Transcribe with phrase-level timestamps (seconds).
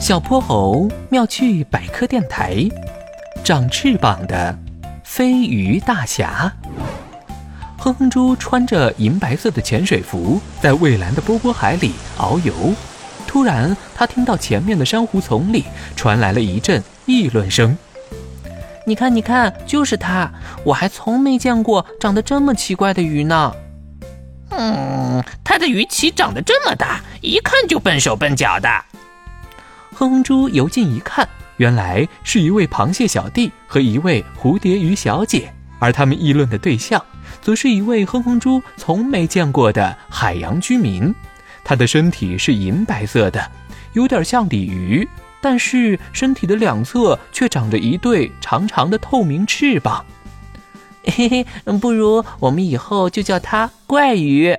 [0.00, 2.66] 小泼猴妙趣百科电台，
[3.44, 4.58] 长翅膀的
[5.04, 6.50] 飞鱼大侠。
[7.76, 12.72] 哼哼猪穿着银白色的潜水服，在蔚蓝的波波海里遨游。
[13.26, 17.76] 突然，他听到前面的珊瑚丛里传来了一阵议论声
[18.86, 20.32] ：“你看，你看，就是它！
[20.64, 23.54] 我还从没见过长得这么奇怪的鱼呢。
[24.48, 28.68] ”“嗯，它的鱼鳍长得这么大，一看就笨手笨脚的。”
[29.92, 37.04] 哼哼猪游近一看，原来是一位螃蟹小弟和一位蝴蝶鱼小姐，而他们议论的对象，
[37.42, 41.14] 则是一位哼哼猪从没见过的海洋居民。
[41.62, 43.50] 他的身体是银白色的，
[43.92, 45.06] 有点像鲤鱼，
[45.40, 50.04] 但是身体的两侧却长着一对长长的透明翅膀。
[51.04, 51.46] 嘿嘿，
[51.78, 54.56] 不如我们以后就叫它怪鱼，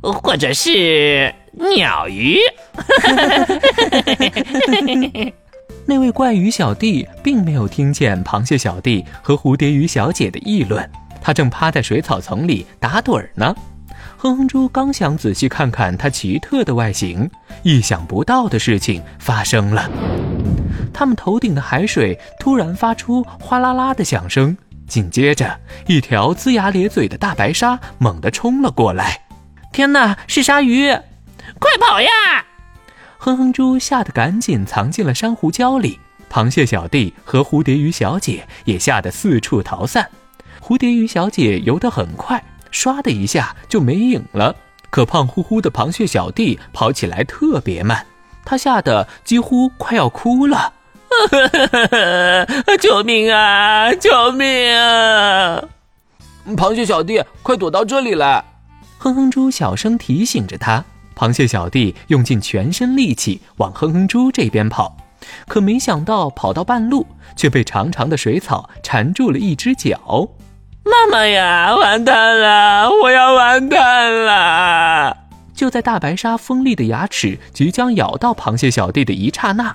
[0.00, 1.34] 或者是。
[1.54, 2.38] 鸟鱼，
[5.84, 10.88] 那位怪鱼小弟并没有听见螃蟹小弟和蝴蝶鱼小姐的议论，
[11.20, 13.54] 他正趴在水草丛里打盹儿呢。
[14.16, 17.28] 哼哼猪刚想仔细看看它奇特的外形，
[17.64, 19.90] 意想不到的事情发生了，
[20.94, 25.58] 他们头顶的海水突然发出哗啦啦的响声，紧接着
[25.88, 29.22] 一条龇牙咧嘴的大白鲨猛地冲了过来。
[29.72, 30.92] 天哪，是鲨鱼！
[31.58, 32.08] 快跑呀！
[33.24, 40.10] 哼哼猪吓得赶紧藏进了珊瑚礁里，螃蟹小弟和蝴蝶鱼小姐也吓得四处逃散。
[40.60, 44.56] 蝴蝶鱼小姐游得很快，唰的一下就没影了。
[44.90, 48.04] 可胖乎乎的螃蟹小弟跑起来特别慢，
[48.44, 50.72] 他吓得几乎快要哭了。
[52.80, 53.94] 救命啊！
[53.94, 55.62] 救命啊！
[56.56, 58.44] 螃蟹小弟，快躲到这里来！
[58.98, 60.84] 哼哼猪小声提醒着他。
[61.22, 64.96] 螃蟹小弟用尽全身力气往哼哼猪这边跑，
[65.46, 67.06] 可没想到跑到半路，
[67.36, 70.28] 却被长长的水草缠住了一只脚。
[70.84, 72.90] 妈妈呀，完蛋了！
[72.90, 75.16] 我要完蛋了！
[75.54, 79.72] 就在大白鲨锋利的牙齿即将咬到螃蟹小弟的一刹那，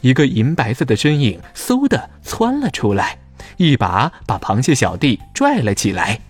[0.00, 3.18] 一个银白色的身影嗖的窜了出来，
[3.56, 6.20] 一把把螃蟹小弟拽了起来。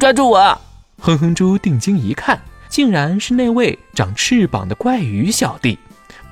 [0.00, 0.60] 抓住我！
[0.98, 2.40] 哼哼猪定睛一看。
[2.70, 5.76] 竟然是那位长翅膀的怪鱼小弟，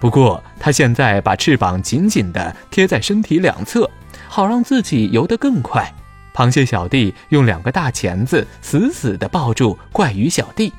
[0.00, 3.90] 不过他现在把翅膀紧紧地贴在身体两侧，
[4.28, 5.92] 好让自己游得更快。
[6.32, 10.72] 螃蟹小弟用两个大钳子死死地抱住怪鱼小弟，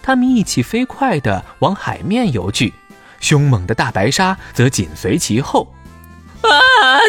[0.00, 2.72] 他们一起飞快地往海面游去，
[3.18, 5.74] 凶猛的大白鲨则紧随其后。
[6.42, 6.48] 啊！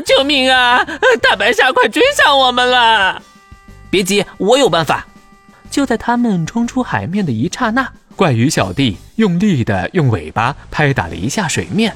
[0.06, 0.84] 救命啊！
[1.22, 3.22] 大白鲨快追上我们了！
[3.92, 5.06] 别急，我有办法。
[5.76, 11.94] 就在他们冲出海面的一刹那，怪鱼小弟用力地用尾巴拍打了一下水面，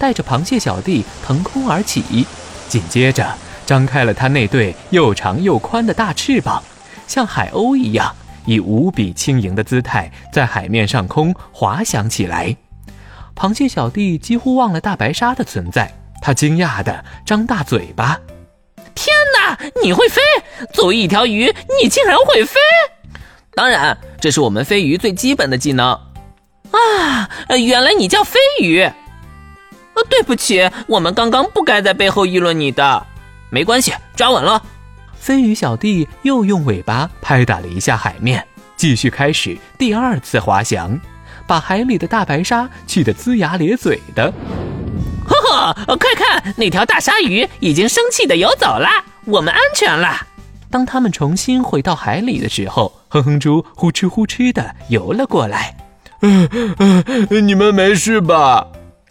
[0.00, 2.26] 带着螃蟹小弟腾空而起，
[2.68, 3.32] 紧接着
[3.64, 6.60] 张开了他那对又长又宽的大翅膀，
[7.06, 8.12] 像海鸥一样，
[8.46, 12.56] 以无比轻盈的姿态在海面上空滑翔起来。
[13.36, 18.18] 螃蟹小弟几乎忘了大白鲨的存在，他惊讶地张大嘴巴
[18.96, 20.20] ：“天哪，你会飞！
[20.72, 22.58] 作为一条鱼，你竟然会飞！”
[23.54, 25.98] 当然，这是我们飞鱼最基本的技能。
[26.70, 27.28] 啊，
[27.58, 28.80] 原来你叫飞鱼。
[28.80, 33.06] 呃，对不起，我们刚刚不该在背后议论你的。
[33.50, 34.62] 没关系，抓稳了。
[35.18, 38.46] 飞鱼小弟又用尾巴拍打了一下海面，
[38.76, 40.98] 继续开始第二次滑翔，
[41.46, 44.32] 把海里的大白鲨气得龇牙咧嘴的。
[45.26, 48.88] 呵呵，快看，那条大鲨鱼已经生气的游走了，
[49.24, 50.26] 我们安全了。
[50.70, 55.76] 当他们重新回到海里的时候，哼哼猪呼哧呼哧的游了过来。
[56.22, 56.48] 嗯
[56.78, 58.66] 嗯，你们没事吧？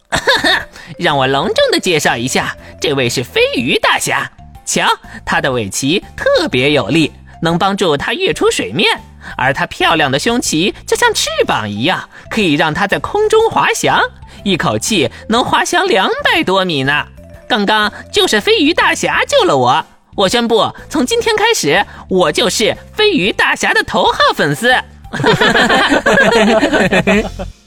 [0.97, 4.31] 让我隆重的介绍一下，这位是飞鱼大侠。
[4.65, 4.87] 瞧，
[5.25, 7.11] 他的尾鳍特别有力，
[7.41, 8.87] 能帮助他跃出水面，
[9.35, 13.99] 而他漂亮的胸鳍就像翅膀一样，可以让他在空中滑翔，
[14.43, 17.05] 一口气能滑翔两百多米呢。
[17.47, 19.85] 刚刚就是飞鱼大侠救了我。
[20.19, 24.69] 我宣布，从今天开始，我就是飞鱼大侠的头号粉丝。